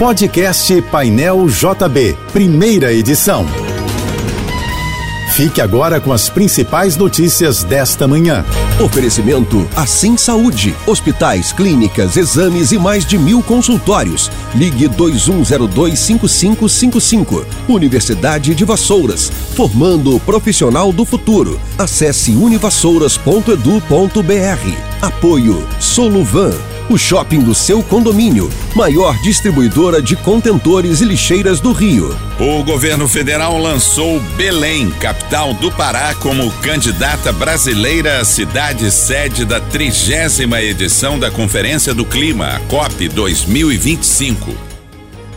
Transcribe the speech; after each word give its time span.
Podcast 0.00 0.82
Painel 0.90 1.46
JB, 1.46 2.16
primeira 2.32 2.90
edição. 2.90 3.46
Fique 5.34 5.60
agora 5.60 6.00
com 6.00 6.10
as 6.10 6.30
principais 6.30 6.96
notícias 6.96 7.62
desta 7.62 8.08
manhã. 8.08 8.42
Oferecimento 8.82 9.68
Assim 9.76 10.16
Saúde. 10.16 10.74
Hospitais, 10.86 11.52
clínicas, 11.52 12.16
exames 12.16 12.72
e 12.72 12.78
mais 12.78 13.04
de 13.04 13.18
mil 13.18 13.42
consultórios. 13.42 14.30
Ligue 14.54 14.88
21025555. 14.88 17.44
Universidade 17.68 18.54
de 18.54 18.64
Vassouras. 18.64 19.30
Formando 19.54 20.16
o 20.16 20.20
profissional 20.20 20.94
do 20.94 21.04
futuro. 21.04 21.60
Acesse 21.76 22.30
univassouras.edu.br. 22.30 25.02
Apoio 25.02 25.68
Soluvan 25.78 26.69
o 26.90 26.98
shopping 26.98 27.40
do 27.40 27.54
seu 27.54 27.82
condomínio, 27.84 28.50
maior 28.74 29.16
distribuidora 29.22 30.02
de 30.02 30.16
contentores 30.16 31.00
e 31.00 31.04
lixeiras 31.04 31.60
do 31.60 31.72
Rio. 31.72 32.16
O 32.38 32.64
governo 32.64 33.06
federal 33.06 33.56
lançou 33.56 34.18
Belém, 34.36 34.90
capital 34.90 35.54
do 35.54 35.70
Pará, 35.70 36.14
como 36.16 36.50
candidata 36.62 37.32
brasileira 37.32 38.18
à 38.18 38.24
cidade 38.24 38.90
sede 38.90 39.44
da 39.44 39.60
trigésima 39.60 40.60
edição 40.60 41.16
da 41.16 41.30
Conferência 41.30 41.94
do 41.94 42.04
Clima, 42.04 42.56
a 42.56 42.60
COP 42.60 43.08
2025. 43.08 44.70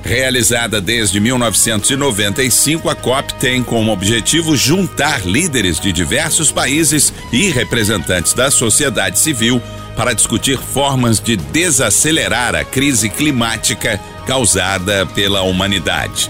Realizada 0.03 0.81
desde 0.81 1.19
1995, 1.19 2.89
a 2.89 2.95
COP 2.95 3.35
tem 3.35 3.63
como 3.63 3.91
objetivo 3.91 4.55
juntar 4.57 5.25
líderes 5.25 5.79
de 5.79 5.93
diversos 5.93 6.51
países 6.51 7.13
e 7.31 7.49
representantes 7.49 8.33
da 8.33 8.51
sociedade 8.51 9.17
civil 9.17 9.61
para 9.95 10.13
discutir 10.13 10.57
formas 10.57 11.19
de 11.19 11.35
desacelerar 11.35 12.55
a 12.55 12.63
crise 12.63 13.09
climática 13.09 13.99
causada 14.25 15.05
pela 15.05 15.41
humanidade. 15.41 16.29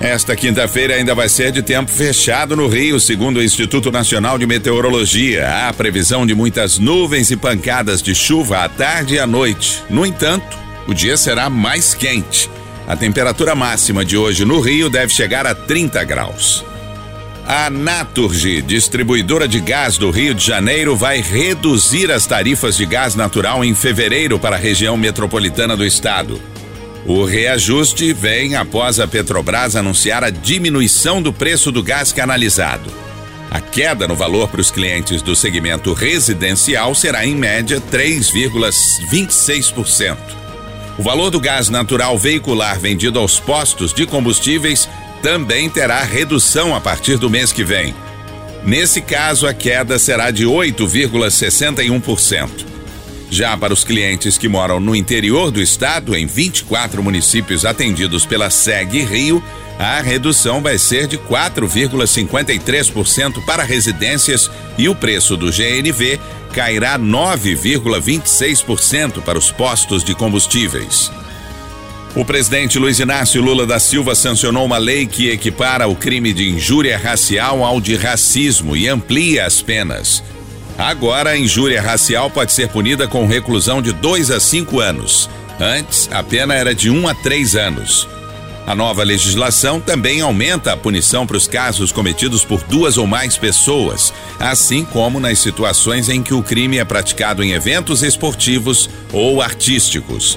Esta 0.00 0.36
quinta-feira 0.36 0.94
ainda 0.94 1.12
vai 1.12 1.28
ser 1.28 1.50
de 1.50 1.60
tempo 1.60 1.90
fechado 1.90 2.54
no 2.54 2.68
Rio, 2.68 3.00
segundo 3.00 3.38
o 3.38 3.42
Instituto 3.42 3.90
Nacional 3.90 4.38
de 4.38 4.46
Meteorologia. 4.46 5.48
Há 5.48 5.72
previsão 5.72 6.24
de 6.24 6.36
muitas 6.36 6.78
nuvens 6.78 7.32
e 7.32 7.36
pancadas 7.36 8.00
de 8.00 8.14
chuva 8.14 8.64
à 8.64 8.68
tarde 8.68 9.14
e 9.14 9.18
à 9.18 9.26
noite. 9.26 9.82
No 9.90 10.06
entanto, 10.06 10.56
o 10.86 10.94
dia 10.94 11.16
será 11.16 11.50
mais 11.50 11.94
quente. 11.94 12.48
A 12.86 12.96
temperatura 12.96 13.56
máxima 13.56 14.04
de 14.04 14.16
hoje 14.16 14.44
no 14.44 14.60
Rio 14.60 14.88
deve 14.88 15.12
chegar 15.12 15.46
a 15.46 15.54
30 15.54 16.04
graus. 16.04 16.64
A 17.50 17.70
Naturgy, 17.70 18.60
distribuidora 18.60 19.48
de 19.48 19.58
gás 19.58 19.96
do 19.96 20.10
Rio 20.10 20.34
de 20.34 20.44
Janeiro, 20.44 20.94
vai 20.94 21.22
reduzir 21.22 22.12
as 22.12 22.26
tarifas 22.26 22.76
de 22.76 22.84
gás 22.84 23.14
natural 23.14 23.64
em 23.64 23.74
fevereiro 23.74 24.38
para 24.38 24.56
a 24.56 24.58
região 24.58 24.98
metropolitana 24.98 25.74
do 25.74 25.82
estado. 25.82 26.38
O 27.06 27.24
reajuste 27.24 28.12
vem 28.12 28.54
após 28.54 29.00
a 29.00 29.08
Petrobras 29.08 29.76
anunciar 29.76 30.22
a 30.22 30.28
diminuição 30.28 31.22
do 31.22 31.32
preço 31.32 31.72
do 31.72 31.82
gás 31.82 32.12
canalizado. 32.12 32.92
A 33.50 33.62
queda 33.62 34.06
no 34.06 34.14
valor 34.14 34.48
para 34.48 34.60
os 34.60 34.70
clientes 34.70 35.22
do 35.22 35.34
segmento 35.34 35.94
residencial 35.94 36.94
será 36.94 37.24
em 37.24 37.34
média 37.34 37.80
3,26%. 37.80 40.18
O 40.98 41.02
valor 41.02 41.30
do 41.30 41.40
gás 41.40 41.70
natural 41.70 42.18
veicular 42.18 42.78
vendido 42.78 43.18
aos 43.18 43.40
postos 43.40 43.94
de 43.94 44.04
combustíveis 44.04 44.86
também 45.22 45.68
terá 45.68 46.02
redução 46.02 46.74
a 46.74 46.80
partir 46.80 47.18
do 47.18 47.30
mês 47.30 47.52
que 47.52 47.62
vem. 47.64 47.94
Nesse 48.64 49.00
caso, 49.00 49.46
a 49.46 49.54
queda 49.54 49.96
será 49.98 50.30
de 50.30 50.44
8,61%. 50.44 52.66
Já 53.30 53.56
para 53.56 53.72
os 53.74 53.84
clientes 53.84 54.36
que 54.38 54.48
moram 54.48 54.80
no 54.80 54.96
interior 54.96 55.50
do 55.50 55.60
estado, 55.60 56.16
em 56.16 56.24
24 56.26 57.02
municípios 57.02 57.62
atendidos 57.64 58.24
pela 58.24 58.48
SEG 58.48 59.04
Rio, 59.04 59.44
a 59.78 60.00
redução 60.00 60.62
vai 60.62 60.78
ser 60.78 61.06
de 61.06 61.18
4,53% 61.18 63.44
para 63.44 63.62
residências 63.62 64.50
e 64.76 64.88
o 64.88 64.94
preço 64.94 65.36
do 65.36 65.52
GNV 65.52 66.18
cairá 66.52 66.98
9,26% 66.98 69.22
para 69.22 69.38
os 69.38 69.52
postos 69.52 70.02
de 70.02 70.14
combustíveis. 70.14 71.12
O 72.18 72.24
presidente 72.24 72.80
Luiz 72.80 72.98
Inácio 72.98 73.40
Lula 73.40 73.64
da 73.64 73.78
Silva 73.78 74.12
sancionou 74.12 74.66
uma 74.66 74.76
lei 74.76 75.06
que 75.06 75.30
equipara 75.30 75.86
o 75.86 75.94
crime 75.94 76.32
de 76.32 76.48
injúria 76.48 76.98
racial 76.98 77.64
ao 77.64 77.80
de 77.80 77.94
racismo 77.94 78.76
e 78.76 78.88
amplia 78.88 79.46
as 79.46 79.62
penas. 79.62 80.20
Agora, 80.76 81.30
a 81.30 81.38
injúria 81.38 81.80
racial 81.80 82.28
pode 82.28 82.50
ser 82.50 82.70
punida 82.70 83.06
com 83.06 83.24
reclusão 83.24 83.80
de 83.80 83.92
dois 83.92 84.32
a 84.32 84.40
cinco 84.40 84.80
anos. 84.80 85.30
Antes, 85.60 86.10
a 86.12 86.20
pena 86.24 86.54
era 86.54 86.74
de 86.74 86.90
um 86.90 87.06
a 87.06 87.14
três 87.14 87.54
anos. 87.54 88.08
A 88.66 88.74
nova 88.74 89.04
legislação 89.04 89.80
também 89.80 90.20
aumenta 90.20 90.72
a 90.72 90.76
punição 90.76 91.24
para 91.24 91.36
os 91.36 91.46
casos 91.46 91.92
cometidos 91.92 92.44
por 92.44 92.64
duas 92.64 92.98
ou 92.98 93.06
mais 93.06 93.38
pessoas, 93.38 94.12
assim 94.40 94.84
como 94.84 95.20
nas 95.20 95.38
situações 95.38 96.08
em 96.08 96.20
que 96.20 96.34
o 96.34 96.42
crime 96.42 96.78
é 96.78 96.84
praticado 96.84 97.44
em 97.44 97.52
eventos 97.52 98.02
esportivos 98.02 98.90
ou 99.12 99.40
artísticos. 99.40 100.36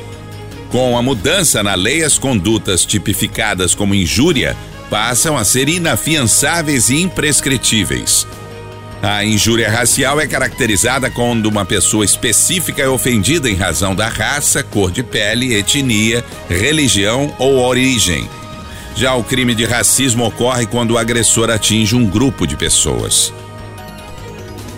Com 0.72 0.98
a 0.98 1.02
mudança 1.02 1.62
na 1.62 1.76
lei, 1.76 2.02
as 2.02 2.18
condutas 2.18 2.86
tipificadas 2.86 3.76
como 3.76 3.94
injúria 3.94 4.56
passam 4.90 5.38
a 5.38 5.44
ser 5.44 5.68
inafiançáveis 5.68 6.90
e 6.90 7.02
imprescritíveis. 7.02 8.26
A 9.02 9.26
injúria 9.26 9.70
racial 9.70 10.22
é 10.22 10.28
caracterizada 10.28 11.09
quando 11.09 11.48
uma 11.48 11.66
pessoa 11.66 12.06
específica 12.06 12.82
é 12.82 12.88
ofendida 12.88 13.50
em 13.50 13.56
razão 13.56 13.94
da 13.94 14.08
raça, 14.08 14.64
cor 14.64 14.92
de 14.92 15.04
pele, 15.04 15.56
etnia, 15.56 16.24
religião 16.48 17.36
ou 17.38 17.59
origem. 17.59 18.30
Já 18.96 19.16
o 19.16 19.24
crime 19.24 19.56
de 19.56 19.66
racismo 19.66 20.26
ocorre 20.26 20.68
quando 20.68 20.92
o 20.92 20.98
agressor 20.98 21.50
atinge 21.50 21.96
um 21.96 22.06
grupo 22.06 22.46
de 22.48 22.56
pessoas. 22.56 23.34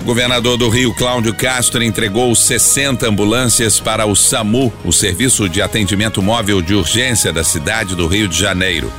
O 0.04 0.06
governador 0.06 0.58
do 0.58 0.68
Rio, 0.68 0.94
Cláudio 0.94 1.34
Castro, 1.34 1.82
entregou 1.82 2.36
60 2.36 3.08
ambulâncias 3.08 3.80
para 3.80 4.06
o 4.06 4.14
SAMU, 4.14 4.72
o 4.84 4.92
Serviço 4.92 5.48
de 5.48 5.62
Atendimento 5.62 6.22
Móvel 6.22 6.62
de 6.62 6.76
Urgência 6.76 7.32
da 7.32 7.42
cidade 7.42 7.96
do 7.96 8.06
Rio 8.06 8.28
de 8.28 8.38
Janeiro. 8.38 8.92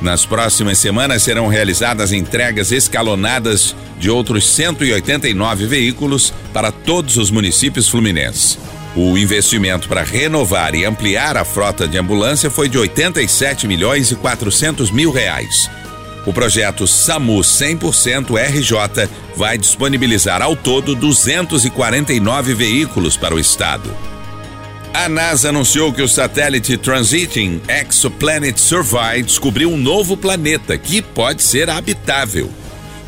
Nas 0.00 0.24
próximas 0.24 0.78
semanas 0.78 1.22
serão 1.22 1.48
realizadas 1.48 2.14
entregas 2.14 2.72
escalonadas 2.72 3.76
de 3.98 4.08
outros 4.08 4.48
189 4.48 5.66
veículos 5.66 6.32
para 6.50 6.72
todos 6.72 7.18
os 7.18 7.30
municípios 7.30 7.86
fluminenses. 7.86 8.58
O 8.96 9.18
investimento 9.18 9.86
para 9.86 10.02
renovar 10.02 10.74
e 10.74 10.82
ampliar 10.82 11.36
a 11.36 11.44
frota 11.44 11.86
de 11.86 11.98
ambulância 11.98 12.50
foi 12.50 12.70
de 12.70 12.78
87 12.78 13.66
milhões 13.66 14.10
e 14.10 14.14
400 14.14 14.90
mil 14.90 15.10
reais. 15.10 15.68
O 16.26 16.32
projeto 16.32 16.86
SAMU 16.86 17.40
100% 17.40 18.36
RJ 18.36 19.08
vai 19.36 19.56
disponibilizar 19.56 20.42
ao 20.42 20.54
todo 20.54 20.94
249 20.94 22.54
veículos 22.54 23.16
para 23.16 23.34
o 23.34 23.38
estado. 23.38 23.94
A 24.92 25.08
NASA 25.08 25.50
anunciou 25.50 25.92
que 25.92 26.02
o 26.02 26.08
satélite 26.08 26.76
Transiting 26.76 27.60
Exoplanet 27.68 28.58
Survey 28.60 29.22
descobriu 29.22 29.70
um 29.70 29.76
novo 29.76 30.16
planeta 30.16 30.76
que 30.76 31.00
pode 31.00 31.42
ser 31.42 31.70
habitável. 31.70 32.50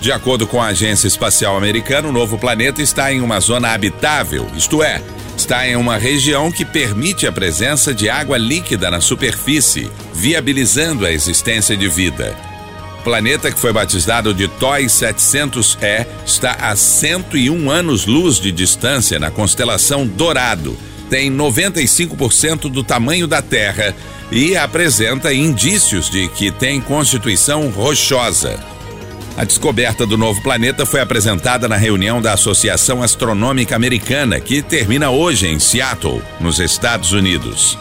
De 0.00 0.12
acordo 0.12 0.46
com 0.46 0.62
a 0.62 0.68
Agência 0.68 1.08
Espacial 1.08 1.56
Americana, 1.56 2.08
o 2.08 2.12
novo 2.12 2.38
planeta 2.38 2.80
está 2.80 3.12
em 3.12 3.20
uma 3.20 3.38
zona 3.40 3.72
habitável, 3.72 4.46
isto 4.56 4.82
é, 4.82 5.02
está 5.36 5.66
em 5.66 5.76
uma 5.76 5.98
região 5.98 6.50
que 6.50 6.64
permite 6.64 7.26
a 7.26 7.32
presença 7.32 7.92
de 7.92 8.08
água 8.08 8.38
líquida 8.38 8.90
na 8.90 9.00
superfície, 9.00 9.90
viabilizando 10.14 11.04
a 11.04 11.12
existência 11.12 11.76
de 11.76 11.88
vida. 11.88 12.49
O 13.00 13.02
planeta, 13.02 13.50
que 13.50 13.58
foi 13.58 13.72
batizado 13.72 14.34
de 14.34 14.46
TOI 14.46 14.84
700E, 14.84 16.06
está 16.26 16.52
a 16.60 16.76
101 16.76 17.70
anos-luz 17.70 18.38
de 18.38 18.52
distância 18.52 19.18
na 19.18 19.30
constelação 19.30 20.06
Dourado. 20.06 20.76
Tem 21.08 21.32
95% 21.32 22.70
do 22.70 22.84
tamanho 22.84 23.26
da 23.26 23.40
Terra 23.40 23.94
e 24.30 24.54
apresenta 24.54 25.32
indícios 25.32 26.10
de 26.10 26.28
que 26.28 26.50
tem 26.50 26.78
constituição 26.78 27.70
rochosa. 27.70 28.60
A 29.34 29.44
descoberta 29.44 30.04
do 30.04 30.18
novo 30.18 30.42
planeta 30.42 30.84
foi 30.84 31.00
apresentada 31.00 31.66
na 31.66 31.76
reunião 31.78 32.20
da 32.20 32.34
Associação 32.34 33.02
Astronômica 33.02 33.74
Americana, 33.74 34.38
que 34.38 34.60
termina 34.60 35.08
hoje 35.08 35.46
em 35.46 35.58
Seattle, 35.58 36.20
nos 36.38 36.60
Estados 36.60 37.12
Unidos. 37.12 37.78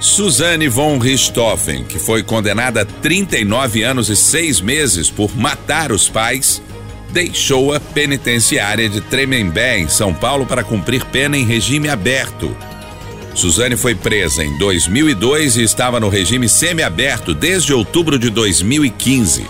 Suzanne 0.00 0.68
von 0.68 0.98
Richthofen, 0.98 1.82
que 1.82 1.98
foi 1.98 2.22
condenada 2.22 2.82
a 2.82 2.84
39 2.84 3.82
anos 3.82 4.08
e 4.08 4.14
seis 4.14 4.60
meses 4.60 5.10
por 5.10 5.36
matar 5.36 5.90
os 5.90 6.08
pais, 6.08 6.62
deixou 7.10 7.74
a 7.74 7.80
penitenciária 7.80 8.88
de 8.88 9.00
Tremembé, 9.00 9.78
em 9.78 9.88
São 9.88 10.14
Paulo, 10.14 10.46
para 10.46 10.62
cumprir 10.62 11.04
pena 11.06 11.36
em 11.36 11.44
regime 11.44 11.88
aberto. 11.88 12.56
Suzane 13.34 13.76
foi 13.76 13.94
presa 13.94 14.44
em 14.44 14.56
2002 14.56 15.56
e 15.56 15.62
estava 15.62 15.98
no 15.98 16.08
regime 16.08 16.48
semiaberto 16.48 17.34
desde 17.34 17.72
outubro 17.72 18.18
de 18.18 18.30
2015. 18.30 19.46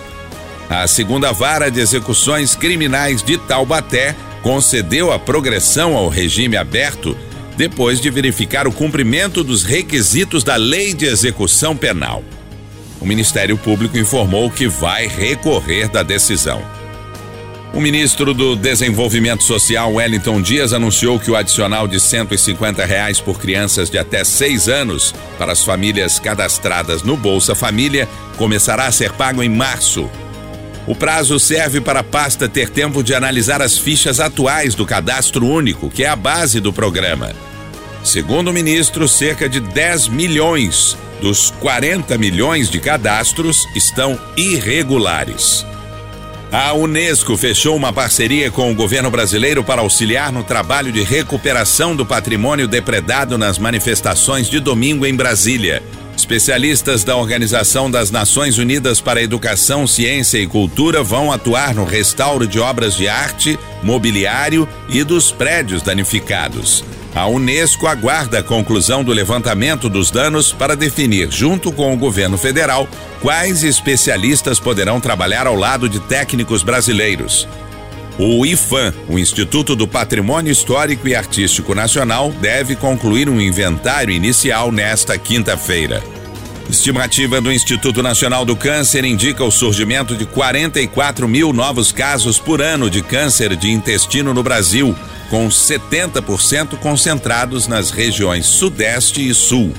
A 0.69 0.87
segunda 0.87 1.31
vara 1.33 1.71
de 1.71 1.81
execuções 1.81 2.55
criminais 2.55 3.23
de 3.23 3.37
Taubaté 3.37 4.15
concedeu 4.43 5.13
a 5.13 5.19
progressão 5.19 5.97
ao 5.97 6.09
regime 6.09 6.57
aberto 6.57 7.17
depois 7.59 8.01
de 8.01 8.09
verificar 8.09 8.69
o 8.69 8.73
cumprimento 8.73 9.43
dos 9.43 9.65
requisitos 9.65 10.45
da 10.45 10.55
Lei 10.55 10.95
de 10.95 11.07
Execução 11.07 11.77
Penal. 11.77 12.23
O 13.01 13.05
Ministério 13.05 13.59
Público 13.59 13.99
informou 13.99 14.49
que 14.49 14.69
vai 14.69 15.09
recorrer 15.09 15.89
da 15.89 16.05
decisão. 16.05 16.63
O 17.75 17.81
ministro 17.81 18.33
do 18.33 18.55
Desenvolvimento 18.55 19.43
Social, 19.43 19.93
Wellington 19.95 20.41
Dias, 20.41 20.73
anunciou 20.73 21.19
que 21.19 21.33
o 21.33 21.37
adicional 21.37 21.89
de 21.89 21.99
150 21.99 22.85
reais 22.85 23.21
por 23.21 23.41
crianças 23.41 23.91
de 23.91 23.99
até 23.99 24.23
seis 24.23 24.69
anos 24.69 25.13
para 25.37 25.51
as 25.51 25.65
famílias 25.65 26.21
cadastradas 26.21 27.03
no 27.03 27.17
Bolsa 27.17 27.57
Família 27.57 28.09
começará 28.37 28.87
a 28.87 28.93
ser 28.93 29.11
pago 29.15 29.43
em 29.43 29.49
março. 29.49 30.09
O 30.87 30.95
prazo 30.95 31.41
serve 31.41 31.81
para 31.81 32.01
a 32.01 32.05
pasta 32.05 32.49
ter 32.49 32.69
tempo 32.69 33.03
de 33.03 33.17
analisar 33.17 33.61
as 33.61 33.77
fichas 33.77 34.21
atuais 34.21 34.77
do 34.77 34.87
cadastro 34.87 35.45
único, 35.45 35.91
que 35.91 36.05
é 36.05 36.09
a 36.09 36.17
base 36.17 36.61
do 36.61 36.73
programa. 36.73 37.48
Segundo 38.09 38.49
o 38.49 38.55
ministro, 38.55 39.07
cerca 39.07 39.47
de 39.47 39.61
10 39.61 40.09
milhões 40.09 40.97
dos 41.21 41.51
40 41.61 42.17
milhões 42.17 42.71
de 42.71 42.81
cadastros 42.81 43.69
estão 43.77 44.19
irregulares. 44.35 45.67
A 46.51 46.73
Unesco 46.73 47.37
fechou 47.37 47.77
uma 47.77 47.93
parceria 47.93 48.51
com 48.51 48.73
o 48.73 48.75
governo 48.75 49.11
brasileiro 49.11 49.63
para 49.63 49.83
auxiliar 49.83 50.33
no 50.33 50.43
trabalho 50.43 50.91
de 50.91 51.03
recuperação 51.03 51.95
do 51.95 52.07
patrimônio 52.07 52.67
depredado 52.67 53.37
nas 53.37 53.59
manifestações 53.59 54.49
de 54.49 54.59
domingo 54.59 55.05
em 55.05 55.15
Brasília. 55.15 55.83
Especialistas 56.17 57.05
da 57.05 57.15
Organização 57.15 57.91
das 57.91 58.11
Nações 58.11 58.57
Unidas 58.57 59.03
para 59.03 59.23
Educação, 59.23 59.87
Ciência 59.87 60.39
e 60.39 60.47
Cultura 60.47 61.03
vão 61.03 61.31
atuar 61.31 61.75
no 61.75 61.85
restauro 61.85 62.47
de 62.47 62.59
obras 62.59 62.97
de 62.97 63.07
arte, 63.07 63.59
mobiliário 63.83 64.67
e 64.89 65.05
dos 65.05 65.31
prédios 65.31 65.83
danificados. 65.83 66.83
A 67.15 67.27
Unesco 67.27 67.87
aguarda 67.87 68.39
a 68.39 68.43
conclusão 68.43 69.03
do 69.03 69.13
levantamento 69.13 69.89
dos 69.89 70.11
danos 70.11 70.53
para 70.53 70.77
definir, 70.77 71.31
junto 71.31 71.73
com 71.73 71.93
o 71.93 71.97
governo 71.97 72.37
federal, 72.37 72.89
quais 73.21 73.65
especialistas 73.65 74.61
poderão 74.61 75.01
trabalhar 75.01 75.47
ao 75.47 75.55
lado 75.55 75.89
de 75.89 76.01
técnicos 76.01 76.63
brasileiros. 76.63 77.49
O 78.19 78.45
IFAM, 78.45 78.93
o 79.09 79.19
Instituto 79.19 79.77
do 79.77 79.87
Patrimônio 79.87 80.51
Histórico 80.51 81.07
e 81.07 81.15
Artístico 81.15 81.75
Nacional, 81.75 82.33
deve 82.41 82.75
concluir 82.75 83.29
um 83.29 83.41
inventário 83.41 84.13
inicial 84.13 84.73
nesta 84.73 85.17
quinta-feira. 85.17 86.03
Estimativa 86.69 87.41
do 87.41 87.51
Instituto 87.51 88.03
Nacional 88.03 88.45
do 88.45 88.55
Câncer 88.55 89.05
indica 89.05 89.43
o 89.43 89.51
surgimento 89.51 90.15
de 90.15 90.27
44 90.27 91.27
mil 91.27 91.53
novos 91.53 91.91
casos 91.93 92.39
por 92.39 92.61
ano 92.61 92.91
de 92.91 93.03
câncer 93.03 93.57
de 93.57 93.71
intestino 93.71 94.35
no 94.35 94.43
Brasil, 94.43 94.95
com 95.31 95.49
70% 95.49 96.77
concentrados 96.79 97.67
nas 97.67 97.91
regiões 97.91 98.47
Sudeste 98.47 99.29
e 99.29 99.35
Sul. 99.35 99.73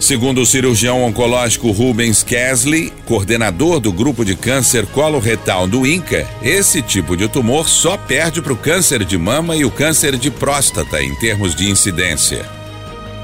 Segundo 0.00 0.40
o 0.40 0.46
cirurgião 0.46 1.04
oncológico 1.04 1.70
Rubens 1.70 2.22
Kesley, 2.22 2.90
coordenador 3.04 3.80
do 3.80 3.92
grupo 3.92 4.24
de 4.24 4.34
câncer 4.34 4.86
coloretal 4.86 5.66
do 5.66 5.86
INCA, 5.86 6.26
esse 6.42 6.80
tipo 6.80 7.14
de 7.14 7.28
tumor 7.28 7.68
só 7.68 7.98
perde 7.98 8.40
para 8.40 8.52
o 8.52 8.56
câncer 8.56 9.04
de 9.04 9.18
mama 9.18 9.54
e 9.54 9.64
o 9.64 9.70
câncer 9.70 10.16
de 10.16 10.30
próstata 10.30 11.02
em 11.02 11.14
termos 11.16 11.54
de 11.54 11.68
incidência. 11.68 12.48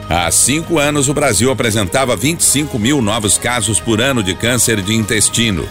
Há 0.09 0.31
cinco 0.31 0.79
anos, 0.79 1.09
o 1.09 1.15
Brasil 1.15 1.51
apresentava 1.51 2.15
25 2.15 2.79
mil 2.79 3.01
novos 3.01 3.39
casos 3.39 3.81
por 3.81 4.01
ano 4.01 4.23
de 4.23 4.35
câncer 4.35 4.83
de 4.83 4.95
intestino. 4.95 5.67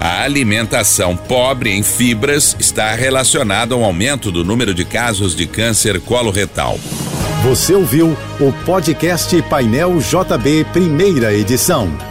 A 0.00 0.22
alimentação 0.22 1.16
pobre 1.16 1.70
em 1.70 1.82
fibras 1.82 2.56
está 2.58 2.94
relacionada 2.94 3.74
ao 3.74 3.82
aumento 3.82 4.30
do 4.30 4.44
número 4.44 4.72
de 4.72 4.84
casos 4.84 5.34
de 5.34 5.46
câncer 5.46 6.00
coloretal. 6.00 6.78
Você 7.42 7.74
ouviu 7.74 8.16
o 8.40 8.52
podcast 8.64 9.40
Painel 9.42 9.98
JB, 9.98 10.66
primeira 10.72 11.34
edição. 11.34 12.07